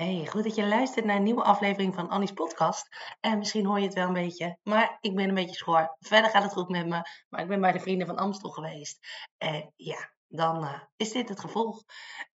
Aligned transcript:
Hey, 0.00 0.26
goed 0.26 0.44
dat 0.44 0.54
je 0.54 0.66
luistert 0.66 1.04
naar 1.04 1.16
een 1.16 1.22
nieuwe 1.22 1.42
aflevering 1.42 1.94
van 1.94 2.08
Annie's 2.08 2.32
podcast. 2.32 2.88
En 3.20 3.38
misschien 3.38 3.66
hoor 3.66 3.78
je 3.78 3.84
het 3.84 3.94
wel 3.94 4.06
een 4.06 4.12
beetje, 4.12 4.58
maar 4.62 4.98
ik 5.00 5.14
ben 5.14 5.28
een 5.28 5.34
beetje 5.34 5.54
schor. 5.54 5.96
Verder 5.98 6.30
gaat 6.30 6.42
het 6.42 6.52
goed 6.52 6.68
met 6.68 6.86
me, 6.86 7.02
maar 7.28 7.40
ik 7.40 7.48
ben 7.48 7.60
bij 7.60 7.72
de 7.72 7.80
vrienden 7.80 8.06
van 8.06 8.16
Amstel 8.16 8.50
geweest. 8.50 8.98
En 9.38 9.72
ja, 9.76 10.12
dan 10.28 10.64
uh, 10.64 10.80
is 10.96 11.12
dit 11.12 11.28
het 11.28 11.40
gevolg. 11.40 11.82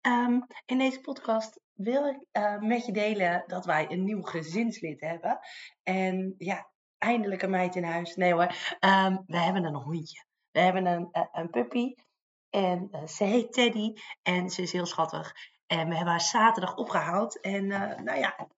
Um, 0.00 0.46
in 0.66 0.78
deze 0.78 1.00
podcast 1.00 1.60
wil 1.72 2.06
ik 2.06 2.26
uh, 2.32 2.58
met 2.58 2.86
je 2.86 2.92
delen 2.92 3.44
dat 3.46 3.64
wij 3.64 3.90
een 3.90 4.04
nieuw 4.04 4.22
gezinslid 4.22 5.00
hebben. 5.00 5.38
En 5.82 6.34
ja, 6.38 6.70
eindelijk 6.98 7.42
een 7.42 7.50
meid 7.50 7.76
in 7.76 7.84
huis. 7.84 8.14
Nee 8.14 8.32
hoor, 8.32 8.54
um, 8.80 9.22
we 9.26 9.38
hebben 9.38 9.64
een 9.64 9.82
hondje. 9.82 10.24
We 10.50 10.60
hebben 10.60 10.86
een, 10.86 11.08
uh, 11.12 11.22
een 11.32 11.50
puppy. 11.50 11.94
En 12.50 12.90
ze 13.08 13.24
heet 13.24 13.52
Teddy 13.52 13.92
en 14.22 14.50
ze 14.50 14.62
is 14.62 14.72
heel 14.72 14.86
schattig. 14.86 15.32
En 15.66 15.88
we 15.88 15.94
hebben 15.94 16.12
haar 16.12 16.20
zaterdag 16.20 16.76
opgehaald. 16.76 17.40
En 17.40 17.64
uh, 17.64 17.98
nou 17.98 18.18
ja, 18.18 18.48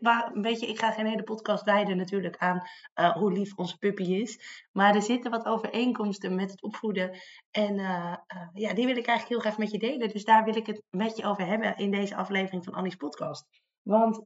maar, 0.00 0.30
weet 0.34 0.60
je, 0.60 0.66
ik 0.66 0.78
ga 0.78 0.90
geen 0.90 1.06
hele 1.06 1.22
podcast 1.22 1.64
wijden 1.64 1.96
natuurlijk 1.96 2.36
aan 2.36 2.62
uh, 2.94 3.12
hoe 3.12 3.32
lief 3.32 3.56
onze 3.56 3.78
puppy 3.78 4.02
is. 4.02 4.66
Maar 4.72 4.94
er 4.94 5.02
zitten 5.02 5.30
wat 5.30 5.44
overeenkomsten 5.46 6.34
met 6.34 6.50
het 6.50 6.62
opvoeden. 6.62 7.18
En 7.50 7.78
uh, 7.78 8.16
ja, 8.52 8.74
die 8.74 8.86
wil 8.86 8.96
ik 8.96 9.06
eigenlijk 9.06 9.28
heel 9.28 9.38
graag 9.38 9.58
met 9.58 9.70
je 9.70 9.78
delen. 9.78 10.08
Dus 10.08 10.24
daar 10.24 10.44
wil 10.44 10.56
ik 10.56 10.66
het 10.66 10.82
met 10.90 11.16
je 11.16 11.24
over 11.24 11.46
hebben 11.46 11.76
in 11.76 11.90
deze 11.90 12.16
aflevering 12.16 12.64
van 12.64 12.74
Annie's 12.74 12.96
podcast. 12.96 13.46
Want 13.82 14.24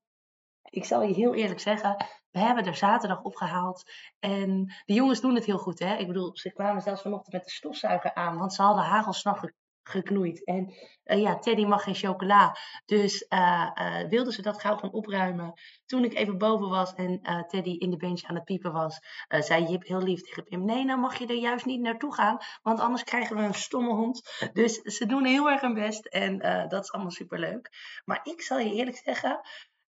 ik 0.71 0.85
zal 0.85 1.03
je 1.03 1.15
heel 1.15 1.35
eerlijk 1.35 1.61
zeggen, 1.61 1.97
we 2.31 2.39
hebben 2.39 2.65
er 2.65 2.77
zaterdag 2.77 3.23
opgehaald. 3.23 3.83
En 4.19 4.75
de 4.85 4.95
jongens 4.95 5.21
doen 5.21 5.35
het 5.35 5.45
heel 5.45 5.59
goed, 5.59 5.79
hè. 5.79 5.97
Ik 5.97 6.07
bedoel, 6.07 6.37
ze 6.37 6.53
kwamen 6.53 6.83
zelfs 6.83 7.03
vanochtend 7.03 7.35
met 7.35 7.45
de 7.45 7.51
stofzuiger 7.51 8.15
aan. 8.15 8.39
Want 8.39 8.55
ze 8.55 8.63
hadden 8.63 8.85
hagelslag 8.85 9.43
geknoeid. 9.89 10.45
En 10.45 10.75
uh, 11.05 11.21
ja, 11.21 11.39
Teddy 11.39 11.65
mag 11.65 11.83
geen 11.83 11.95
chocola. 11.95 12.57
Dus 12.87 13.27
uh, 13.29 13.71
wilden 14.09 14.33
ze 14.33 14.43
dat 14.43 14.61
gauw 14.61 14.77
gaan 14.77 14.93
opruimen. 14.93 15.53
Toen 15.87 16.05
ik 16.05 16.15
even 16.15 16.39
boven 16.39 16.69
was 16.69 16.95
en 16.95 17.21
Teddy 17.47 17.71
in 17.71 17.91
de 17.91 17.97
bench 17.97 18.23
aan 18.23 18.35
het 18.35 18.45
piepen 18.45 18.73
was, 18.73 18.99
zei 19.29 19.65
Jip 19.65 19.87
heel 19.87 20.03
lief 20.03 20.23
tegen 20.23 20.45
Pim: 20.45 20.65
Nee, 20.65 20.85
nou 20.85 21.01
mag 21.01 21.19
je 21.19 21.27
er 21.27 21.35
juist 21.35 21.65
niet 21.65 21.81
naartoe 21.81 22.15
gaan, 22.15 22.39
want 22.63 22.81
anders 22.81 23.05
krijgen 23.05 23.37
we 23.37 23.43
een 23.43 23.55
stomme 23.55 23.95
hond. 23.95 24.49
Dus 24.53 24.75
ze 24.75 25.07
doen 25.07 25.25
heel 25.25 25.51
erg 25.51 25.61
hun 25.61 25.75
best 25.75 26.07
en 26.07 26.39
dat 26.69 26.85
is 26.85 26.93
allemaal 26.93 27.11
superleuk. 27.11 27.71
Maar 28.05 28.21
ik 28.23 28.43
zal 28.43 28.59
je 28.59 28.75
eerlijk 28.75 28.97
zeggen. 28.97 29.41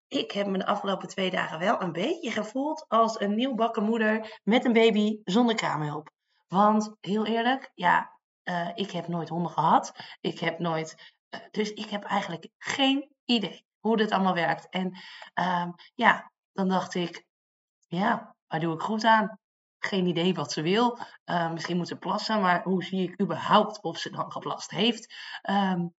Ik 0.09 0.31
heb 0.31 0.47
me 0.47 0.59
de 0.59 0.67
afgelopen 0.67 1.09
twee 1.09 1.31
dagen 1.31 1.59
wel 1.59 1.83
een 1.83 1.93
beetje 1.93 2.31
gevoeld 2.31 2.85
als 2.89 3.21
een 3.21 3.35
nieuwbakken 3.35 3.83
moeder 3.83 4.41
met 4.45 4.65
een 4.65 4.73
baby 4.73 5.21
zonder 5.25 5.55
kraamhulp. 5.55 6.11
Want 6.49 6.97
heel 7.01 7.27
eerlijk, 7.27 7.71
ja, 7.75 8.20
uh, 8.51 8.71
ik 8.75 8.91
heb 8.91 9.09
nooit 9.09 9.29
honden 9.29 9.53
gehad. 9.53 9.93
Ik 10.21 10.39
heb 10.39 10.59
nooit. 10.59 11.15
Uh, 11.31 11.41
dus 11.51 11.73
ik 11.73 11.91
heb 11.91 12.05
eigenlijk 12.05 12.49
geen 12.59 13.15
idee 13.25 13.65
hoe 13.81 13.97
dit 13.97 14.11
allemaal 14.11 14.35
werkt. 14.35 14.69
En 14.69 14.99
um, 15.35 15.75
ja, 15.95 16.33
dan 16.53 16.69
dacht 16.69 16.95
ik, 16.95 17.25
ja, 17.87 18.37
waar 18.47 18.61
doe 18.61 18.75
ik 18.75 18.81
goed 18.81 19.05
aan? 19.05 19.39
Geen 19.79 20.07
idee 20.07 20.35
wat 20.35 20.53
ze 20.53 20.63
wil. 20.63 20.99
Uh, 21.25 21.53
misschien 21.53 21.77
moet 21.77 21.89
ze 21.89 21.97
plassen, 21.97 22.41
maar 22.41 22.63
hoe 22.63 22.85
zie 22.85 23.11
ik 23.11 23.21
überhaupt 23.21 23.83
of 23.83 23.99
ze 23.99 24.11
dan 24.11 24.33
geplast 24.33 24.71
heeft? 24.71 25.15
Um, 25.51 25.95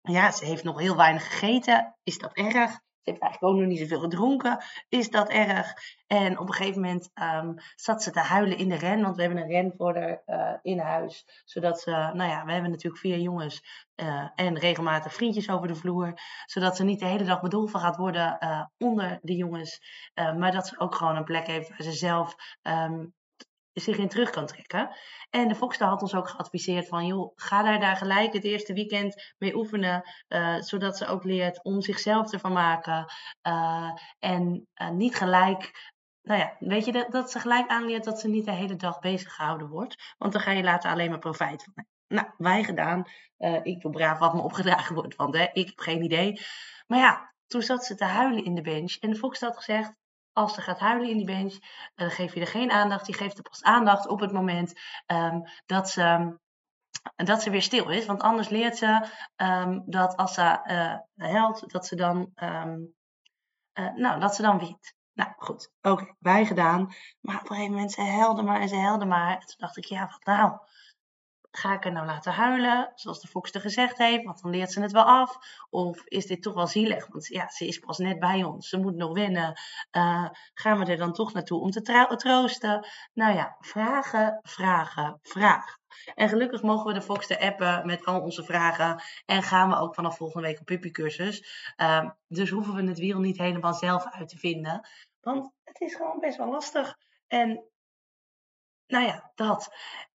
ja, 0.00 0.30
ze 0.30 0.44
heeft 0.44 0.64
nog 0.64 0.78
heel 0.78 0.96
weinig 0.96 1.26
gegeten. 1.26 1.96
Is 2.02 2.18
dat 2.18 2.32
erg? 2.32 2.80
Ze 3.06 3.12
heeft 3.12 3.24
eigenlijk 3.24 3.54
ook 3.54 3.60
nog 3.60 3.70
niet 3.70 3.78
zoveel 3.78 4.00
gedronken. 4.00 4.64
Is 4.88 5.10
dat 5.10 5.28
erg? 5.28 5.72
En 6.06 6.38
op 6.38 6.48
een 6.48 6.54
gegeven 6.54 6.80
moment 6.80 7.10
um, 7.14 7.54
zat 7.74 8.02
ze 8.02 8.10
te 8.10 8.20
huilen 8.20 8.58
in 8.58 8.68
de 8.68 8.76
ren. 8.76 9.02
Want 9.02 9.16
we 9.16 9.22
hebben 9.22 9.42
een 9.42 9.48
ren 9.48 9.72
voor 9.76 9.96
haar 9.96 10.22
uh, 10.26 10.58
in 10.62 10.78
huis. 10.78 11.42
Zodat 11.44 11.80
ze, 11.80 11.90
nou 11.90 12.30
ja, 12.30 12.44
we 12.44 12.52
hebben 12.52 12.70
natuurlijk 12.70 13.02
vier 13.02 13.18
jongens. 13.18 13.84
Uh, 13.96 14.28
en 14.34 14.58
regelmatig 14.58 15.14
vriendjes 15.14 15.50
over 15.50 15.68
de 15.68 15.74
vloer. 15.74 16.14
Zodat 16.44 16.76
ze 16.76 16.84
niet 16.84 17.00
de 17.00 17.06
hele 17.06 17.24
dag 17.24 17.40
bedolven 17.40 17.80
gaat 17.80 17.96
worden 17.96 18.36
uh, 18.40 18.64
onder 18.78 19.18
de 19.22 19.36
jongens. 19.36 19.80
maar 20.14 20.52
dat 20.52 20.66
ze 20.66 20.78
ook 20.78 20.94
gewoon 20.94 21.16
een 21.16 21.24
plek 21.24 21.46
heeft 21.46 21.68
waar 21.68 21.82
ze 21.82 21.92
zelf 21.92 22.34
um, 22.62 23.14
zich 23.80 23.96
in 23.96 24.08
terug 24.08 24.30
kan 24.30 24.46
trekken. 24.46 24.96
En 25.30 25.48
de 25.48 25.54
Foxstar 25.54 25.88
had 25.88 26.02
ons 26.02 26.14
ook 26.14 26.28
geadviseerd 26.28 26.88
van, 26.88 27.06
joh, 27.06 27.32
ga 27.34 27.62
daar, 27.62 27.80
daar 27.80 27.96
gelijk 27.96 28.32
het 28.32 28.44
eerste 28.44 28.72
weekend 28.72 29.34
mee 29.38 29.56
oefenen, 29.56 30.02
uh, 30.28 30.60
zodat 30.60 30.96
ze 30.96 31.06
ook 31.06 31.24
leert 31.24 31.64
om 31.64 31.80
zichzelf 31.80 32.30
te 32.30 32.38
vermaken. 32.38 33.12
Uh, 33.42 33.90
en 34.18 34.66
uh, 34.74 34.90
niet 34.90 35.16
gelijk, 35.16 35.92
nou 36.22 36.40
ja, 36.40 36.56
weet 36.58 36.84
je, 36.84 36.92
dat, 36.92 37.10
dat 37.10 37.30
ze 37.30 37.40
gelijk 37.40 37.68
aanleert 37.68 38.04
dat 38.04 38.20
ze 38.20 38.28
niet 38.28 38.44
de 38.44 38.52
hele 38.52 38.76
dag 38.76 38.98
bezig 38.98 39.34
gehouden 39.34 39.68
wordt. 39.68 40.14
Want 40.18 40.32
dan 40.32 40.42
ga 40.42 40.50
je 40.50 40.62
later 40.62 40.90
alleen 40.90 41.10
maar 41.10 41.18
profijt 41.18 41.62
van. 41.62 41.86
Nou, 42.08 42.28
wij 42.36 42.64
gedaan. 42.64 43.04
ik 43.62 43.80
doe 43.80 43.90
braaf 43.90 44.18
wat 44.18 44.34
me 44.34 44.40
opgedragen 44.40 44.94
wordt, 44.94 45.16
want 45.16 45.34
hè, 45.34 45.46
ik 45.52 45.66
heb 45.66 45.78
geen 45.78 46.02
idee. 46.02 46.40
Maar 46.86 46.98
ja, 46.98 47.34
toen 47.46 47.62
zat 47.62 47.84
ze 47.84 47.94
te 47.94 48.04
huilen 48.04 48.44
in 48.44 48.54
de 48.54 48.62
bench. 48.62 48.96
En 49.00 49.10
de 49.10 49.16
Fox 49.16 49.40
had 49.40 49.56
gezegd, 49.56 49.92
als 50.36 50.54
ze 50.54 50.60
gaat 50.60 50.78
huilen 50.78 51.08
in 51.08 51.16
die 51.16 51.26
bench, 51.26 51.58
dan 51.94 52.10
geef 52.10 52.34
je 52.34 52.40
er 52.40 52.46
geen 52.46 52.70
aandacht. 52.70 53.06
Je 53.06 53.12
geeft 53.12 53.36
er 53.36 53.42
pas 53.42 53.62
aandacht 53.62 54.08
op 54.08 54.20
het 54.20 54.32
moment 54.32 54.72
um, 55.06 55.42
dat 55.66 55.90
ze 55.90 56.38
dat 57.16 57.42
ze 57.42 57.50
weer 57.50 57.62
stil 57.62 57.90
is. 57.90 58.06
Want 58.06 58.22
anders 58.22 58.48
leert 58.48 58.76
ze 58.76 59.08
um, 59.36 59.82
dat 59.86 60.16
als 60.16 60.34
ze 60.34 60.60
uh, 60.64 61.28
huilt, 61.30 61.72
dat 61.72 61.86
ze 61.86 61.96
dan, 61.96 62.30
um, 62.34 62.94
uh, 63.78 63.94
nou, 63.94 64.20
dat 64.20 64.34
ze 64.34 64.42
dan 64.42 64.58
wint. 64.58 64.94
Nou 65.12 65.32
goed, 65.36 65.70
oké, 65.82 65.90
okay, 65.90 66.14
wij 66.18 66.46
gedaan. 66.46 66.94
Maar 67.20 67.34
op 67.34 67.40
een 67.40 67.46
gegeven 67.46 67.72
moment, 67.72 67.92
ze 67.92 68.02
huilde 68.02 68.42
maar 68.42 68.60
en 68.60 68.68
ze 68.68 68.76
huilde 68.76 69.04
maar. 69.04 69.32
En 69.32 69.46
toen 69.46 69.56
dacht 69.56 69.76
ik, 69.76 69.84
ja, 69.84 70.08
wat 70.10 70.24
nou? 70.24 70.58
Ga 71.56 71.74
ik 71.74 71.84
haar 71.84 71.92
nou 71.92 72.06
laten 72.06 72.32
huilen, 72.32 72.92
zoals 72.94 73.20
de 73.20 73.28
Fox 73.28 73.52
er 73.52 73.60
gezegd 73.60 73.98
heeft, 73.98 74.24
want 74.24 74.42
dan 74.42 74.50
leert 74.50 74.72
ze 74.72 74.80
het 74.80 74.92
wel 74.92 75.04
af? 75.04 75.36
Of 75.70 76.04
is 76.04 76.26
dit 76.26 76.42
toch 76.42 76.54
wel 76.54 76.66
zielig? 76.66 77.06
Want 77.06 77.26
ja, 77.26 77.48
ze 77.48 77.66
is 77.66 77.78
pas 77.78 77.98
net 77.98 78.18
bij 78.18 78.44
ons, 78.44 78.68
ze 78.68 78.78
moet 78.78 78.94
nog 78.94 79.12
wennen. 79.12 79.60
Uh, 79.96 80.28
gaan 80.54 80.78
we 80.78 80.84
er 80.84 80.96
dan 80.96 81.12
toch 81.12 81.32
naartoe 81.32 81.60
om 81.60 81.70
te 81.70 82.16
troosten? 82.16 82.86
Nou 83.12 83.34
ja, 83.34 83.56
vragen, 83.60 84.40
vragen, 84.42 85.18
vragen. 85.22 85.80
En 86.14 86.28
gelukkig 86.28 86.62
mogen 86.62 86.86
we 86.86 87.00
de 87.00 87.24
de 87.26 87.40
appen 87.40 87.86
met 87.86 88.04
al 88.04 88.20
onze 88.20 88.44
vragen. 88.44 89.02
En 89.26 89.42
gaan 89.42 89.68
we 89.68 89.76
ook 89.76 89.94
vanaf 89.94 90.16
volgende 90.16 90.46
week 90.46 90.60
op 90.60 90.66
puppycursus. 90.66 91.72
Uh, 91.76 92.10
dus 92.28 92.50
hoeven 92.50 92.74
we 92.74 92.82
het 92.82 92.98
wiel 92.98 93.20
niet 93.20 93.38
helemaal 93.38 93.74
zelf 93.74 94.06
uit 94.10 94.28
te 94.28 94.38
vinden. 94.38 94.88
Want 95.20 95.52
het 95.64 95.80
is 95.80 95.94
gewoon 95.94 96.18
best 96.18 96.36
wel 96.36 96.50
lastig. 96.50 96.98
En 97.26 97.64
nou 98.86 99.04
ja, 99.04 99.30
dat. 99.34 99.74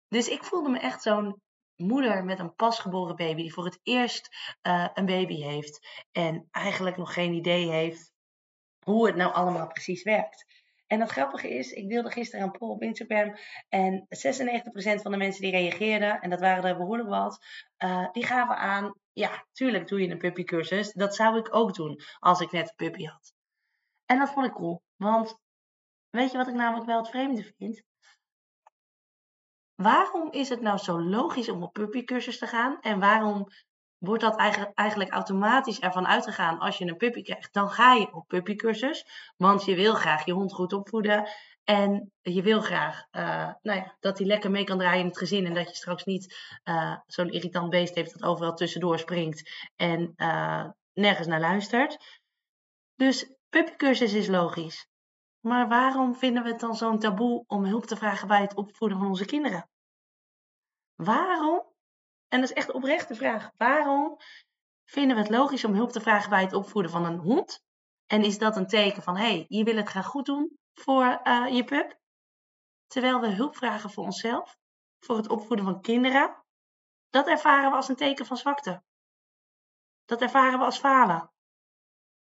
Dus 0.09 0.29
ik 0.29 0.45
voelde 0.45 0.69
me 0.69 0.79
echt 0.79 1.03
zo'n 1.03 1.43
moeder 1.77 2.25
met 2.25 2.39
een 2.39 2.55
pasgeboren 2.55 3.17
baby 3.17 3.43
die 3.43 3.53
voor 3.53 3.65
het 3.65 3.81
eerst 3.83 4.29
uh, 4.63 4.89
een 4.95 5.07
baby 5.07 5.43
heeft 5.43 6.05
en 6.13 6.49
eigenlijk 6.51 6.97
nog 6.97 7.13
geen 7.13 7.32
idee 7.32 7.71
heeft 7.71 8.12
hoe 8.85 9.06
het 9.06 9.17
nou 9.17 9.32
allemaal 9.32 9.67
precies 9.67 10.03
werkt. 10.03 10.44
En 10.87 11.00
het 11.00 11.11
grappige 11.11 11.49
is, 11.49 11.73
ik 11.73 11.88
deelde 11.88 12.11
gisteren 12.11 12.44
een 12.44 12.59
poll 12.59 12.71
op 12.71 12.82
Instagram 12.82 13.37
en 13.69 14.06
96% 14.09 14.09
van 15.03 15.11
de 15.11 15.17
mensen 15.17 15.43
die 15.43 15.50
reageerden, 15.50 16.21
en 16.21 16.31
dat 16.31 16.41
waren 16.41 16.65
er 16.65 16.77
behoorlijk 16.77 17.09
wat, 17.09 17.44
uh, 17.79 18.12
die 18.12 18.27
gaven 18.27 18.56
aan, 18.56 18.94
ja, 19.12 19.47
tuurlijk 19.53 19.88
doe 19.88 20.00
je 20.00 20.09
een 20.09 20.19
puppycursus. 20.19 20.93
Dat 20.93 21.15
zou 21.15 21.38
ik 21.38 21.55
ook 21.55 21.75
doen 21.75 22.00
als 22.19 22.41
ik 22.41 22.50
net 22.50 22.69
een 22.69 22.75
puppy 22.77 23.05
had. 23.05 23.32
En 24.06 24.19
dat 24.19 24.31
vond 24.31 24.47
ik 24.47 24.53
cool, 24.53 24.82
want 24.97 25.38
weet 26.11 26.31
je 26.31 26.37
wat 26.37 26.49
ik 26.49 26.55
namelijk 26.55 26.87
wel 26.87 26.99
het 26.99 27.09
vreemde 27.09 27.53
vind? 27.59 27.82
Waarom 29.83 30.33
is 30.33 30.49
het 30.49 30.61
nou 30.61 30.79
zo 30.79 31.01
logisch 31.01 31.49
om 31.49 31.63
op 31.63 31.73
puppycursus 31.73 32.39
te 32.39 32.47
gaan? 32.47 32.81
En 32.81 32.99
waarom 32.99 33.49
wordt 33.99 34.23
dat 34.23 34.37
eigenlijk, 34.75 35.11
automatisch 35.11 35.81
ervan 35.81 36.07
uitgegaan 36.07 36.59
als 36.59 36.79
je 36.79 36.85
een 36.87 36.97
puppy 36.97 37.23
krijgt? 37.23 37.53
Dan 37.53 37.71
ga 37.71 37.93
je 37.93 38.15
op 38.15 38.29
puppycursus, 38.29 39.07
want 39.37 39.65
je 39.65 39.75
wil 39.75 39.95
graag 39.95 40.25
je 40.25 40.33
hond 40.33 40.53
goed 40.53 40.73
opvoeden. 40.73 41.29
En 41.65 42.13
je 42.23 42.43
wil 42.43 42.61
graag 42.61 43.05
uh, 43.13 43.51
nou 43.63 43.79
ja, 43.79 43.97
dat 44.01 44.19
hij 44.19 44.27
lekker 44.27 44.51
mee 44.51 44.65
kan 44.65 44.79
draaien 44.79 45.01
in 45.01 45.07
het 45.07 45.19
gezin. 45.19 45.47
En 45.47 45.55
dat 45.55 45.69
je 45.69 45.75
straks 45.75 46.05
niet 46.05 46.37
uh, 46.65 46.97
zo'n 47.07 47.33
irritant 47.33 47.71
beest 47.71 47.95
heeft 47.95 48.13
dat 48.13 48.29
overal 48.29 48.55
tussendoor 48.55 48.99
springt 48.99 49.69
en 49.77 50.13
uh, 50.17 50.65
nergens 50.93 51.27
naar 51.27 51.41
luistert. 51.41 52.21
Dus 52.95 53.33
puppycursus 53.49 54.13
is 54.13 54.27
logisch. 54.27 54.87
Maar 55.49 55.69
waarom 55.69 56.15
vinden 56.15 56.43
we 56.43 56.49
het 56.49 56.61
dan 56.61 56.77
zo'n 56.77 56.99
taboe 56.99 57.45
om 57.47 57.65
hulp 57.65 57.85
te 57.85 57.97
vragen 57.97 58.29
bij 58.29 58.41
het 58.41 58.55
opvoeden 58.55 58.99
van 58.99 59.06
onze 59.06 59.25
kinderen? 59.25 59.69
Waarom? 60.95 61.62
En 62.29 62.41
dat 62.41 62.50
is 62.50 62.56
echt 62.56 62.73
oprechte 62.73 63.15
vraag. 63.15 63.50
Waarom 63.56 64.17
vinden 64.85 65.17
we 65.17 65.23
het 65.23 65.31
logisch 65.31 65.65
om 65.65 65.75
hulp 65.75 65.91
te 65.91 66.00
vragen 66.00 66.31
bij 66.31 66.43
het 66.43 66.53
opvoeden 66.53 66.91
van 66.91 67.05
een 67.05 67.19
hond? 67.19 67.65
En 68.06 68.25
is 68.25 68.39
dat 68.39 68.56
een 68.56 68.67
teken 68.67 69.03
van, 69.03 69.17
hé, 69.17 69.23
hey, 69.23 69.45
je 69.49 69.65
wil 69.65 69.77
het 69.77 69.89
graag 69.89 70.06
goed 70.06 70.27
doen 70.27 70.59
voor 70.75 71.21
uh, 71.25 71.47
je 71.51 71.65
pup? 71.65 71.99
Terwijl 72.87 73.21
we 73.21 73.29
hulp 73.29 73.56
vragen 73.56 73.91
voor 73.91 74.05
onszelf, 74.05 74.56
voor 74.99 75.17
het 75.17 75.29
opvoeden 75.29 75.65
van 75.65 75.81
kinderen, 75.81 76.44
dat 77.11 77.27
ervaren 77.27 77.71
we 77.71 77.77
als 77.77 77.89
een 77.89 77.97
teken 77.97 78.27
van 78.27 78.37
zwakte. 78.37 78.83
Dat 80.05 80.21
ervaren 80.21 80.59
we 80.59 80.65
als 80.65 80.79
falen. 80.79 81.33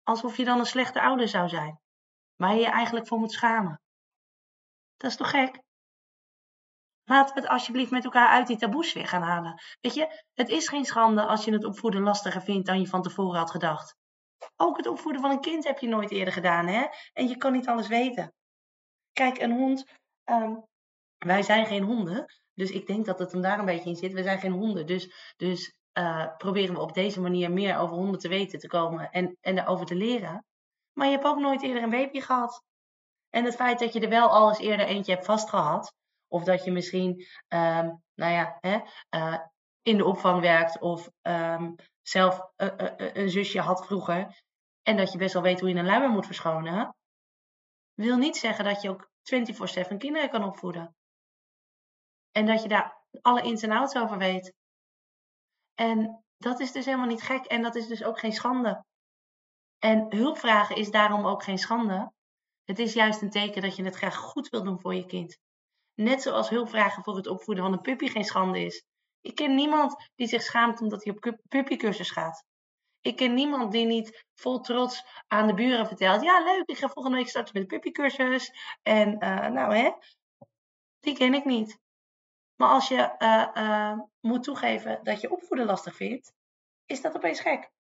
Alsof 0.02 0.36
je 0.36 0.44
dan 0.44 0.58
een 0.58 0.66
slechte 0.66 1.00
ouder 1.00 1.28
zou 1.28 1.48
zijn, 1.48 1.80
waar 2.40 2.54
je 2.54 2.60
je 2.60 2.70
eigenlijk 2.70 3.06
voor 3.06 3.18
moet 3.18 3.32
schamen. 3.32 3.80
Dat 4.96 5.10
is 5.10 5.16
toch 5.16 5.30
gek? 5.30 5.60
Laten 7.04 7.34
we 7.34 7.40
het 7.40 7.50
alsjeblieft 7.50 7.90
met 7.90 8.04
elkaar 8.04 8.28
uit 8.28 8.46
die 8.46 8.56
taboes 8.56 8.92
weer 8.92 9.06
gaan 9.06 9.22
halen. 9.22 9.60
Weet 9.80 9.94
je, 9.94 10.22
het 10.34 10.48
is 10.48 10.68
geen 10.68 10.84
schande 10.84 11.26
als 11.26 11.44
je 11.44 11.52
het 11.52 11.64
opvoeden 11.64 12.02
lastiger 12.02 12.42
vindt 12.42 12.66
dan 12.66 12.80
je 12.80 12.86
van 12.86 13.02
tevoren 13.02 13.38
had 13.38 13.50
gedacht. 13.50 13.96
Ook 14.56 14.76
het 14.76 14.86
opvoeden 14.86 15.20
van 15.20 15.30
een 15.30 15.40
kind 15.40 15.64
heb 15.64 15.78
je 15.78 15.88
nooit 15.88 16.10
eerder 16.10 16.32
gedaan, 16.32 16.66
hè? 16.66 16.86
En 17.12 17.28
je 17.28 17.36
kan 17.36 17.52
niet 17.52 17.68
alles 17.68 17.88
weten. 17.88 18.34
Kijk, 19.12 19.38
een 19.40 19.52
hond. 19.52 19.84
Ehm, 20.24 20.54
wij 21.18 21.42
zijn 21.42 21.66
geen 21.66 21.82
honden. 21.82 22.24
Dus 22.54 22.70
ik 22.70 22.86
denk 22.86 23.06
dat 23.06 23.18
het 23.18 23.32
hem 23.32 23.42
daar 23.42 23.58
een 23.58 23.64
beetje 23.64 23.90
in 23.90 23.96
zit. 23.96 24.12
We 24.12 24.22
zijn 24.22 24.38
geen 24.38 24.52
honden. 24.52 24.86
Dus, 24.86 25.34
dus 25.36 25.74
uh, 25.98 26.36
proberen 26.36 26.74
we 26.74 26.80
op 26.80 26.94
deze 26.94 27.20
manier 27.20 27.52
meer 27.52 27.78
over 27.78 27.96
honden 27.96 28.20
te 28.20 28.28
weten 28.28 28.58
te 28.58 28.68
komen 28.68 29.10
en, 29.10 29.36
en 29.40 29.58
erover 29.58 29.86
te 29.86 29.94
leren. 29.94 30.44
Maar 31.00 31.08
je 31.08 31.14
hebt 31.14 31.26
ook 31.26 31.38
nooit 31.38 31.62
eerder 31.62 31.82
een 31.82 31.90
baby 31.90 32.20
gehad. 32.20 32.64
En 33.30 33.44
het 33.44 33.56
feit 33.56 33.78
dat 33.78 33.92
je 33.92 34.00
er 34.00 34.08
wel 34.08 34.28
al 34.28 34.48
eens 34.48 34.58
eerder 34.58 34.86
eentje 34.86 35.12
hebt 35.12 35.24
vastgehad, 35.24 35.94
of 36.28 36.44
dat 36.44 36.64
je 36.64 36.70
misschien, 36.70 37.26
um, 37.48 38.02
nou 38.14 38.32
ja, 38.32 38.58
hè, 38.60 38.80
uh, 39.10 39.38
in 39.82 39.96
de 39.96 40.04
opvang 40.04 40.40
werkt 40.40 40.80
of 40.80 41.10
um, 41.22 41.74
zelf 42.02 42.40
uh, 42.56 42.68
een 42.96 43.30
zusje 43.30 43.60
had 43.60 43.86
vroeger. 43.86 44.42
En 44.82 44.96
dat 44.96 45.12
je 45.12 45.18
best 45.18 45.32
wel 45.32 45.42
weet 45.42 45.60
hoe 45.60 45.68
je 45.68 45.74
een 45.74 45.86
luier 45.86 46.10
moet 46.10 46.26
verschonen. 46.26 46.96
Wil 47.94 48.16
niet 48.16 48.36
zeggen 48.36 48.64
dat 48.64 48.82
je 48.82 48.90
ook 48.90 49.10
24-7 49.92 49.96
kinderen 49.96 50.30
kan 50.30 50.44
opvoeden. 50.44 50.94
En 52.32 52.46
dat 52.46 52.62
je 52.62 52.68
daar 52.68 53.04
alle 53.20 53.42
ins 53.42 53.62
en 53.62 53.72
outs 53.72 53.96
over 53.96 54.18
weet. 54.18 54.54
En 55.74 56.24
dat 56.36 56.60
is 56.60 56.72
dus 56.72 56.84
helemaal 56.84 57.06
niet 57.06 57.22
gek 57.22 57.44
en 57.44 57.62
dat 57.62 57.74
is 57.74 57.86
dus 57.86 58.04
ook 58.04 58.18
geen 58.18 58.32
schande. 58.32 58.84
En 59.80 60.06
hulpvragen 60.08 60.76
is 60.76 60.90
daarom 60.90 61.26
ook 61.26 61.42
geen 61.42 61.58
schande. 61.58 62.12
Het 62.64 62.78
is 62.78 62.92
juist 62.92 63.22
een 63.22 63.30
teken 63.30 63.62
dat 63.62 63.76
je 63.76 63.84
het 63.84 63.96
graag 63.96 64.16
goed 64.16 64.48
wil 64.48 64.62
doen 64.62 64.80
voor 64.80 64.94
je 64.94 65.06
kind. 65.06 65.38
Net 65.94 66.22
zoals 66.22 66.48
hulpvragen 66.48 67.02
voor 67.02 67.16
het 67.16 67.26
opvoeden 67.26 67.64
van 67.64 67.72
een 67.72 67.80
puppy 67.80 68.08
geen 68.08 68.24
schande 68.24 68.64
is. 68.64 68.84
Ik 69.20 69.34
ken 69.34 69.54
niemand 69.54 70.10
die 70.14 70.26
zich 70.26 70.42
schaamt 70.42 70.80
omdat 70.80 71.04
hij 71.04 71.12
op 71.12 71.38
puppycursus 71.48 72.10
gaat. 72.10 72.44
Ik 73.00 73.16
ken 73.16 73.34
niemand 73.34 73.72
die 73.72 73.86
niet 73.86 74.24
vol 74.34 74.60
trots 74.60 75.04
aan 75.26 75.46
de 75.46 75.54
buren 75.54 75.86
vertelt: 75.86 76.22
Ja, 76.22 76.44
leuk, 76.44 76.68
ik 76.68 76.78
ga 76.78 76.88
volgende 76.88 77.16
week 77.16 77.28
starten 77.28 77.52
met 77.58 77.62
de 77.62 77.78
puppycursus. 77.78 78.52
En 78.82 79.24
uh, 79.24 79.46
nou 79.46 79.74
hè, 79.74 79.90
die 81.00 81.14
ken 81.14 81.34
ik 81.34 81.44
niet. 81.44 81.78
Maar 82.56 82.68
als 82.68 82.88
je 82.88 83.14
uh, 83.18 83.64
uh, 83.64 83.98
moet 84.20 84.42
toegeven 84.42 85.00
dat 85.02 85.20
je 85.20 85.30
opvoeden 85.30 85.66
lastig 85.66 85.96
vindt, 85.96 86.32
is 86.86 87.00
dat 87.00 87.16
opeens 87.16 87.40
gek. 87.40 87.70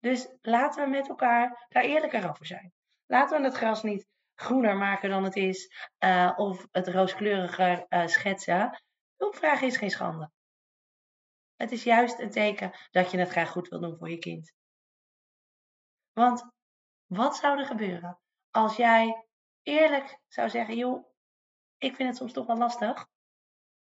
Dus 0.00 0.28
laten 0.40 0.84
we 0.84 0.90
met 0.90 1.08
elkaar 1.08 1.66
daar 1.68 1.82
eerlijker 1.82 2.28
over 2.28 2.46
zijn. 2.46 2.72
Laten 3.06 3.38
we 3.38 3.44
het 3.44 3.56
gras 3.56 3.82
niet 3.82 4.06
groener 4.34 4.76
maken 4.76 5.10
dan 5.10 5.24
het 5.24 5.36
is, 5.36 5.88
uh, 6.04 6.32
of 6.36 6.66
het 6.72 6.88
rooskleuriger 6.88 7.86
uh, 7.88 8.06
schetsen. 8.06 8.82
Hulpvragen 9.16 9.66
is 9.66 9.76
geen 9.76 9.90
schande. 9.90 10.30
Het 11.56 11.72
is 11.72 11.82
juist 11.82 12.18
een 12.18 12.30
teken 12.30 12.72
dat 12.90 13.10
je 13.10 13.18
het 13.18 13.28
graag 13.28 13.50
goed 13.50 13.68
wil 13.68 13.80
doen 13.80 13.96
voor 13.98 14.10
je 14.10 14.18
kind. 14.18 14.52
Want 16.12 16.50
wat 17.06 17.36
zou 17.36 17.58
er 17.58 17.66
gebeuren 17.66 18.18
als 18.50 18.76
jij 18.76 19.26
eerlijk 19.62 20.18
zou 20.28 20.48
zeggen: 20.48 20.76
joh, 20.76 21.06
ik 21.78 21.94
vind 21.94 22.08
het 22.08 22.18
soms 22.18 22.32
toch 22.32 22.46
wel 22.46 22.56
lastig. 22.56 23.06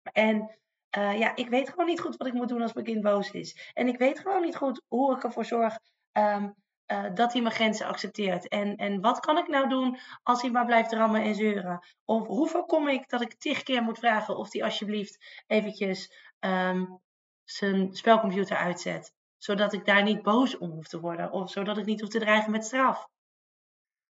En 0.03 0.59
uh, 0.99 1.19
ja, 1.19 1.37
ik 1.37 1.49
weet 1.49 1.69
gewoon 1.71 1.87
niet 1.87 2.01
goed 2.01 2.17
wat 2.17 2.27
ik 2.27 2.33
moet 2.33 2.49
doen 2.49 2.63
als 2.63 2.73
mijn 2.73 2.87
kind 2.87 3.03
boos 3.03 3.31
is. 3.31 3.71
En 3.75 3.89
ik 3.89 3.99
weet 3.99 4.19
gewoon 4.19 4.43
niet 4.43 4.57
goed 4.57 4.83
hoe 4.89 5.17
ik 5.17 5.25
ervoor 5.25 5.45
zorg 5.45 5.79
um, 6.13 6.55
uh, 6.91 7.15
dat 7.15 7.33
hij 7.33 7.43
mijn 7.43 7.55
grenzen 7.55 7.87
accepteert. 7.87 8.49
En, 8.49 8.77
en 8.77 9.01
wat 9.01 9.21
kan 9.21 9.39
ik 9.39 9.49
nou 9.49 9.69
doen 9.69 9.99
als 10.23 10.43
hij 10.43 10.51
maar 10.51 10.65
blijft 10.67 10.93
rammen 10.93 11.23
en 11.23 11.35
zeuren? 11.35 11.87
Of 12.05 12.27
hoe 12.27 12.49
voorkom 12.49 12.89
ik 12.89 13.09
dat 13.09 13.21
ik 13.21 13.35
tig 13.35 13.63
keer 13.63 13.83
moet 13.83 13.99
vragen 13.99 14.37
of 14.37 14.53
hij 14.53 14.65
alsjeblieft 14.65 15.43
eventjes 15.47 16.13
um, 16.41 17.01
zijn 17.45 17.95
spelcomputer 17.95 18.57
uitzet? 18.57 19.13
Zodat 19.37 19.73
ik 19.73 19.85
daar 19.85 20.03
niet 20.03 20.23
boos 20.23 20.59
om 20.59 20.71
hoef 20.71 20.89
te 20.89 21.01
worden. 21.01 21.33
Of 21.33 21.51
zodat 21.51 21.79
ik 21.79 21.85
niet 21.85 22.01
hoef 22.01 22.11
te 22.11 22.19
dreigen 22.19 22.51
met 22.51 22.65
straf. 22.65 23.09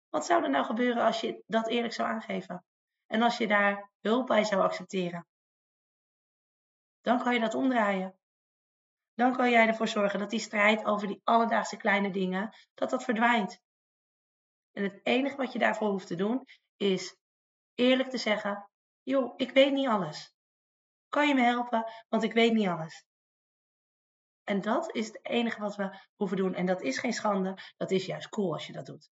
Wat 0.08 0.26
zou 0.26 0.42
er 0.42 0.50
nou 0.50 0.64
gebeuren 0.64 1.04
als 1.04 1.20
je 1.20 1.42
dat 1.46 1.68
eerlijk 1.68 1.92
zou 1.92 2.08
aangeven? 2.08 2.64
En 3.06 3.22
als 3.22 3.38
je 3.38 3.46
daar 3.46 3.90
hulp 4.00 4.26
bij 4.26 4.44
zou 4.44 4.62
accepteren? 4.62 5.26
Dan 7.00 7.22
kan 7.22 7.34
je 7.34 7.40
dat 7.40 7.54
omdraaien. 7.54 8.19
Dan 9.20 9.36
kan 9.36 9.50
jij 9.50 9.66
ervoor 9.66 9.88
zorgen 9.88 10.18
dat 10.18 10.30
die 10.30 10.40
strijd 10.40 10.84
over 10.84 11.06
die 11.06 11.20
alledaagse 11.24 11.76
kleine 11.76 12.10
dingen, 12.10 12.56
dat 12.74 12.90
dat 12.90 13.04
verdwijnt. 13.04 13.60
En 14.72 14.82
het 14.82 15.00
enige 15.02 15.36
wat 15.36 15.52
je 15.52 15.58
daarvoor 15.58 15.88
hoeft 15.88 16.06
te 16.06 16.14
doen, 16.14 16.44
is 16.76 17.16
eerlijk 17.74 18.10
te 18.10 18.18
zeggen, 18.18 18.70
joh, 19.02 19.34
ik 19.36 19.50
weet 19.50 19.72
niet 19.72 19.88
alles. 19.88 20.34
Kan 21.08 21.28
je 21.28 21.34
me 21.34 21.42
helpen? 21.42 21.84
Want 22.08 22.22
ik 22.22 22.32
weet 22.32 22.52
niet 22.52 22.68
alles. 22.68 23.04
En 24.44 24.60
dat 24.60 24.94
is 24.94 25.06
het 25.06 25.26
enige 25.26 25.60
wat 25.60 25.76
we 25.76 25.98
hoeven 26.16 26.36
doen. 26.36 26.54
En 26.54 26.66
dat 26.66 26.82
is 26.82 26.98
geen 26.98 27.12
schande, 27.12 27.58
dat 27.76 27.90
is 27.90 28.06
juist 28.06 28.28
cool 28.28 28.52
als 28.52 28.66
je 28.66 28.72
dat 28.72 28.86
doet. 28.86 29.10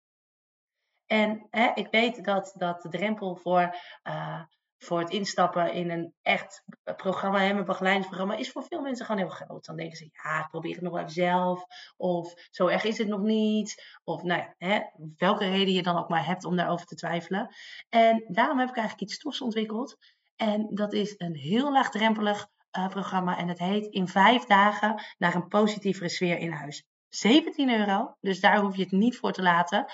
En 1.07 1.47
hè, 1.51 1.71
ik 1.75 1.91
weet 1.91 2.25
dat, 2.25 2.55
dat 2.57 2.83
de 2.83 2.89
drempel 2.89 3.37
voor 3.37 3.77
uh, 4.03 4.45
voor 4.79 4.99
het 4.99 5.11
instappen 5.11 5.73
in 5.73 5.91
een 5.91 6.15
echt 6.23 6.63
programma, 6.97 7.51
een 7.51 7.65
begeleidingsprogramma, 7.65 8.37
is 8.37 8.51
voor 8.51 8.63
veel 8.63 8.81
mensen 8.81 9.07
gewoon 9.07 9.21
heel 9.21 9.31
groot. 9.31 9.65
Dan 9.65 9.77
denken 9.77 9.97
ze, 9.97 10.09
ja, 10.13 10.41
ik 10.41 10.49
probeer 10.49 10.75
het 10.75 10.83
nog 10.83 10.97
even 10.97 11.11
zelf. 11.11 11.65
Of 11.97 12.35
zo 12.51 12.67
erg 12.67 12.85
is 12.85 12.99
het 12.99 13.09
nog 13.09 13.21
niet. 13.21 13.99
Of 14.05 14.23
nou 14.23 14.41
ja, 14.41 14.55
hè, 14.59 14.81
welke 15.17 15.49
reden 15.49 15.75
je 15.75 15.83
dan 15.83 15.99
ook 15.99 16.09
maar 16.09 16.27
hebt 16.27 16.45
om 16.45 16.57
daarover 16.57 16.87
te 16.87 16.95
twijfelen. 16.95 17.55
En 17.89 18.25
daarom 18.29 18.59
heb 18.59 18.69
ik 18.69 18.77
eigenlijk 18.77 19.11
iets 19.11 19.19
tofs 19.19 19.41
ontwikkeld. 19.41 19.97
En 20.37 20.67
dat 20.75 20.93
is 20.93 21.15
een 21.17 21.37
heel 21.37 21.73
laagdrempelig 21.73 22.47
uh, 22.79 22.89
programma. 22.89 23.39
En 23.39 23.49
het 23.49 23.59
heet 23.59 23.87
In 23.87 24.09
vijf 24.09 24.45
dagen 24.45 25.03
naar 25.19 25.35
een 25.35 25.49
positievere 25.49 26.09
sfeer 26.09 26.39
in 26.39 26.53
huis. 26.53 26.85
17 27.09 27.71
euro, 27.71 28.17
dus 28.21 28.41
daar 28.41 28.61
hoef 28.61 28.77
je 28.77 28.83
het 28.83 28.93
niet 28.93 29.17
voor 29.17 29.33
te 29.33 29.43
laten. 29.43 29.85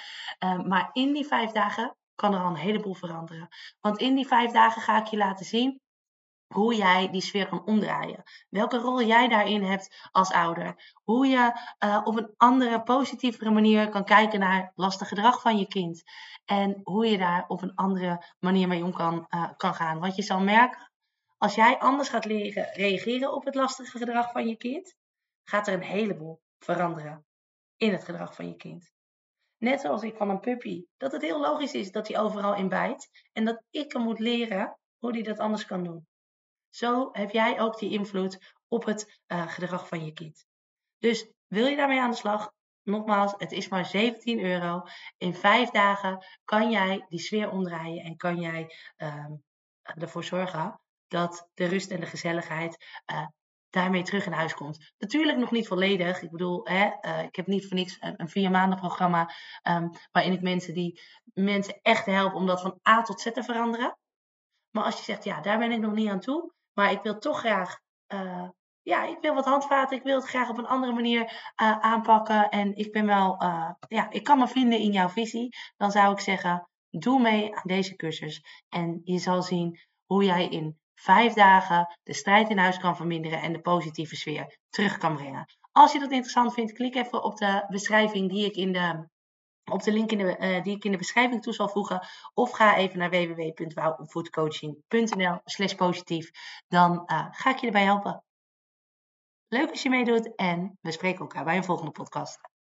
Uh, 0.44 0.62
maar 0.62 0.90
in 0.92 1.12
die 1.12 1.26
vijf 1.26 1.50
dagen 1.50 1.96
kan 2.22 2.34
er 2.34 2.40
al 2.40 2.50
een 2.50 2.66
heleboel 2.68 2.94
veranderen. 2.94 3.48
Want 3.80 3.98
in 3.98 4.14
die 4.14 4.26
vijf 4.26 4.50
dagen 4.52 4.82
ga 4.82 4.98
ik 4.98 5.06
je 5.06 5.16
laten 5.16 5.46
zien 5.46 5.80
hoe 6.46 6.74
jij 6.74 7.10
die 7.10 7.20
sfeer 7.20 7.48
kan 7.48 7.66
omdraaien. 7.66 8.22
Welke 8.48 8.78
rol 8.78 9.02
jij 9.02 9.28
daarin 9.28 9.62
hebt 9.62 10.08
als 10.10 10.32
ouder. 10.32 10.92
Hoe 11.04 11.26
je 11.26 11.52
uh, 11.84 12.00
op 12.04 12.16
een 12.16 12.34
andere, 12.36 12.82
positievere 12.82 13.50
manier 13.50 13.88
kan 13.88 14.04
kijken 14.04 14.40
naar 14.40 14.72
lastig 14.74 15.08
gedrag 15.08 15.40
van 15.40 15.58
je 15.58 15.66
kind. 15.66 16.02
En 16.44 16.80
hoe 16.82 17.06
je 17.06 17.18
daar 17.18 17.44
op 17.48 17.62
een 17.62 17.74
andere 17.74 18.24
manier 18.38 18.68
mee 18.68 18.84
om 18.84 18.92
kan, 18.92 19.26
uh, 19.30 19.50
kan 19.56 19.74
gaan. 19.74 19.98
Want 19.98 20.16
je 20.16 20.22
zal 20.22 20.40
merken, 20.40 20.90
als 21.38 21.54
jij 21.54 21.78
anders 21.78 22.08
gaat 22.08 22.24
leren 22.24 22.72
reageren 22.72 23.34
op 23.34 23.44
het 23.44 23.54
lastige 23.54 23.98
gedrag 23.98 24.32
van 24.32 24.48
je 24.48 24.56
kind, 24.56 24.94
gaat 25.44 25.68
er 25.68 25.74
een 25.74 25.82
heleboel 25.82 26.40
veranderen 26.58 27.24
in 27.76 27.92
het 27.92 28.04
gedrag 28.04 28.34
van 28.34 28.46
je 28.48 28.56
kind. 28.56 28.92
Net 29.62 29.80
zoals 29.80 30.02
ik 30.02 30.16
van 30.16 30.30
een 30.30 30.40
puppy. 30.40 30.84
Dat 30.96 31.12
het 31.12 31.22
heel 31.22 31.40
logisch 31.40 31.72
is 31.72 31.92
dat 31.92 32.08
hij 32.08 32.20
overal 32.20 32.54
in 32.54 32.68
bijt. 32.68 33.10
En 33.32 33.44
dat 33.44 33.62
ik 33.70 33.92
hem 33.92 34.02
moet 34.02 34.18
leren 34.18 34.78
hoe 34.98 35.12
hij 35.12 35.22
dat 35.22 35.38
anders 35.38 35.66
kan 35.66 35.84
doen. 35.84 36.06
Zo 36.68 37.08
heb 37.12 37.30
jij 37.30 37.60
ook 37.60 37.78
die 37.78 37.90
invloed 37.90 38.54
op 38.68 38.84
het 38.84 39.20
uh, 39.26 39.48
gedrag 39.48 39.88
van 39.88 40.04
je 40.04 40.12
kind. 40.12 40.46
Dus 40.98 41.30
wil 41.46 41.66
je 41.66 41.76
daarmee 41.76 42.00
aan 42.00 42.10
de 42.10 42.16
slag? 42.16 42.52
Nogmaals, 42.82 43.34
het 43.36 43.52
is 43.52 43.68
maar 43.68 43.86
17 43.86 44.40
euro. 44.40 44.82
In 45.16 45.34
vijf 45.34 45.70
dagen 45.70 46.24
kan 46.44 46.70
jij 46.70 47.04
die 47.08 47.20
sfeer 47.20 47.50
omdraaien 47.50 48.04
en 48.04 48.16
kan 48.16 48.40
jij 48.40 48.74
uh, 48.96 49.26
ervoor 49.82 50.24
zorgen 50.24 50.80
dat 51.08 51.48
de 51.54 51.64
rust 51.64 51.90
en 51.90 52.00
de 52.00 52.06
gezelligheid 52.06 53.02
uh, 53.12 53.26
daarmee 53.72 54.02
terug 54.02 54.26
in 54.26 54.32
huis 54.32 54.54
komt. 54.54 54.92
Natuurlijk 54.98 55.38
nog 55.38 55.50
niet 55.50 55.68
volledig. 55.68 56.22
Ik 56.22 56.30
bedoel, 56.30 56.66
hè, 56.68 56.90
uh, 57.00 57.22
ik 57.22 57.36
heb 57.36 57.46
niet 57.46 57.66
voor 57.66 57.76
niks 57.76 57.96
een, 58.00 58.28
vier 58.28 58.50
maanden 58.50 58.78
programma 58.78 59.30
um, 59.68 59.90
waarin 60.12 60.32
ik 60.32 60.42
mensen 60.42 60.74
die 60.74 61.00
mensen 61.34 61.78
echt 61.82 62.06
help 62.06 62.34
om 62.34 62.46
dat 62.46 62.60
van 62.60 62.78
A 62.88 63.02
tot 63.02 63.20
Z 63.20 63.30
te 63.32 63.42
veranderen. 63.42 63.98
Maar 64.70 64.84
als 64.84 64.96
je 64.96 65.02
zegt, 65.02 65.24
ja, 65.24 65.40
daar 65.40 65.58
ben 65.58 65.72
ik 65.72 65.80
nog 65.80 65.92
niet 65.92 66.08
aan 66.08 66.20
toe, 66.20 66.52
maar 66.72 66.92
ik 66.92 67.02
wil 67.02 67.18
toch 67.18 67.38
graag 67.38 67.80
uh, 68.14 68.48
ja, 68.82 69.04
ik 69.04 69.18
wil 69.20 69.34
wat 69.34 69.44
handvaten, 69.44 69.96
ik 69.96 70.02
wil 70.02 70.16
het 70.16 70.28
graag 70.28 70.48
op 70.48 70.58
een 70.58 70.66
andere 70.66 70.92
manier 70.92 71.22
uh, 71.22 71.78
aanpakken 71.78 72.48
en 72.48 72.76
ik 72.76 72.92
ben 72.92 73.06
wel, 73.06 73.42
ja, 73.88 74.10
ik 74.10 74.24
kan 74.24 74.38
me 74.38 74.48
vinden 74.48 74.78
in 74.78 74.92
jouw 74.92 75.08
visie, 75.08 75.56
dan 75.76 75.90
zou 75.90 76.12
ik 76.12 76.20
zeggen, 76.20 76.68
doe 76.90 77.20
mee 77.20 77.56
aan 77.56 77.62
deze 77.64 77.96
cursus 77.96 78.64
en 78.68 79.00
je 79.04 79.18
zal 79.18 79.42
zien 79.42 79.80
hoe 80.04 80.24
jij 80.24 80.48
in 80.48 80.81
vijf 81.02 81.32
dagen 81.32 81.96
de 82.02 82.14
strijd 82.14 82.48
in 82.48 82.58
huis 82.58 82.78
kan 82.78 82.96
verminderen 82.96 83.40
en 83.40 83.52
de 83.52 83.60
positieve 83.60 84.16
sfeer 84.16 84.58
terug 84.68 84.98
kan 84.98 85.16
brengen. 85.16 85.44
Als 85.72 85.92
je 85.92 85.98
dat 85.98 86.10
interessant 86.10 86.54
vindt, 86.54 86.72
klik 86.72 86.94
even 86.94 87.24
op 87.24 87.36
de 87.36 87.64
beschrijving 87.68 88.30
die 88.30 88.44
ik 88.44 88.56
in 88.56 88.72
de 88.72 89.10
op 89.70 89.82
de 89.82 89.92
link 89.92 90.10
in 90.10 90.18
de, 90.18 90.36
uh, 90.38 90.62
die 90.62 90.76
ik 90.76 90.84
in 90.84 90.90
de 90.90 90.96
beschrijving 90.96 91.42
toe 91.42 91.52
zal 91.52 91.68
voegen. 91.68 92.06
Of 92.34 92.50
ga 92.50 92.76
even 92.76 92.98
naar 92.98 93.10
www.wouwfoodcoaching.nl 93.10 95.40
slash 95.44 95.74
positief. 95.74 96.30
Dan 96.68 96.92
uh, 96.92 97.26
ga 97.30 97.50
ik 97.50 97.56
je 97.56 97.66
erbij 97.66 97.84
helpen. 97.84 98.24
Leuk 99.48 99.70
als 99.70 99.82
je 99.82 99.90
meedoet 99.90 100.34
en 100.34 100.78
we 100.80 100.92
spreken 100.92 101.20
elkaar 101.20 101.44
bij 101.44 101.56
een 101.56 101.64
volgende 101.64 101.90
podcast. 101.90 102.51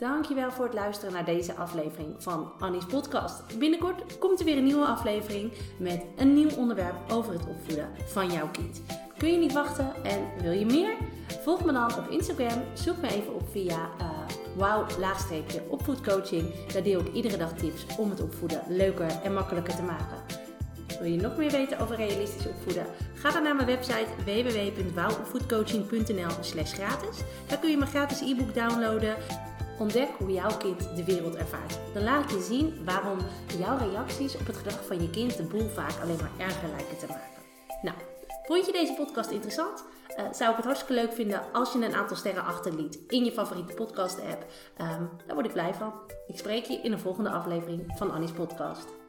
Dankjewel 0.00 0.50
voor 0.50 0.64
het 0.64 0.74
luisteren 0.74 1.12
naar 1.12 1.24
deze 1.24 1.54
aflevering 1.54 2.14
van 2.18 2.52
Annie's 2.58 2.86
podcast. 2.86 3.58
Binnenkort 3.58 4.18
komt 4.18 4.38
er 4.38 4.44
weer 4.44 4.56
een 4.56 4.64
nieuwe 4.64 4.86
aflevering 4.86 5.52
met 5.78 6.02
een 6.16 6.34
nieuw 6.34 6.50
onderwerp 6.56 7.12
over 7.12 7.32
het 7.32 7.46
opvoeden 7.46 7.88
van 8.06 8.32
jouw 8.32 8.48
kind. 8.50 8.82
Kun 9.16 9.32
je 9.32 9.38
niet 9.38 9.52
wachten 9.52 9.92
en 10.02 10.20
wil 10.42 10.52
je 10.52 10.66
meer? 10.66 10.96
Volg 11.42 11.64
me 11.64 11.72
dan 11.72 11.98
op 11.98 12.08
Instagram. 12.08 12.62
Zoek 12.72 12.96
me 12.96 13.08
even 13.08 13.34
op 13.34 13.48
via 13.50 13.90
uh, 14.00 14.08
wow-opvoedcoaching. 14.56 16.66
Daar 16.72 16.82
deel 16.82 17.00
ik 17.00 17.12
iedere 17.12 17.36
dag 17.36 17.52
tips 17.52 17.86
om 17.98 18.10
het 18.10 18.22
opvoeden 18.22 18.62
leuker 18.68 19.20
en 19.22 19.34
makkelijker 19.34 19.76
te 19.76 19.82
maken. 19.82 20.16
Wil 21.00 21.10
je 21.10 21.20
nog 21.20 21.36
meer 21.36 21.50
weten 21.50 21.78
over 21.78 21.96
realistisch 21.96 22.46
opvoeden? 22.46 22.86
Ga 23.14 23.30
dan 23.30 23.42
naar 23.42 23.54
mijn 23.54 23.66
website 23.66 24.06
www.wowopvoedcoaching.nl 24.24 26.30
slash 26.40 26.72
gratis. 26.72 27.22
Daar 27.46 27.58
kun 27.58 27.70
je 27.70 27.76
mijn 27.76 27.90
gratis 27.90 28.20
e-book 28.20 28.54
downloaden. 28.54 29.16
Ontdek 29.80 30.08
hoe 30.18 30.32
jouw 30.32 30.56
kind 30.56 30.96
de 30.96 31.04
wereld 31.04 31.34
ervaart. 31.34 31.78
Dan 31.94 32.02
laat 32.02 32.24
ik 32.24 32.30
je 32.30 32.42
zien 32.42 32.84
waarom 32.84 33.18
jouw 33.58 33.78
reacties 33.78 34.36
op 34.36 34.46
het 34.46 34.56
gedrag 34.56 34.84
van 34.86 35.02
je 35.02 35.10
kind 35.10 35.36
de 35.36 35.42
boel 35.42 35.68
vaak 35.68 36.00
alleen 36.02 36.16
maar 36.16 36.46
erger 36.46 36.68
lijken 36.68 36.98
te 36.98 37.06
maken. 37.06 37.42
Nou, 37.82 37.96
vond 38.46 38.66
je 38.66 38.72
deze 38.72 38.94
podcast 38.94 39.30
interessant? 39.30 39.84
Uh, 40.18 40.32
zou 40.32 40.50
ik 40.50 40.56
het 40.56 40.64
hartstikke 40.64 41.02
leuk 41.02 41.12
vinden 41.12 41.52
als 41.52 41.72
je 41.72 41.84
een 41.84 41.94
aantal 41.94 42.16
sterren 42.16 42.44
achterliet 42.44 42.98
in 43.08 43.24
je 43.24 43.32
favoriete 43.32 43.74
podcast 43.74 44.20
app. 44.20 44.44
Um, 44.80 45.10
daar 45.26 45.34
word 45.34 45.46
ik 45.46 45.52
blij 45.52 45.74
van. 45.74 45.92
Ik 46.26 46.38
spreek 46.38 46.64
je 46.64 46.80
in 46.82 46.92
een 46.92 46.98
volgende 46.98 47.30
aflevering 47.30 47.92
van 47.96 48.10
Annie's 48.10 48.32
podcast. 48.32 48.99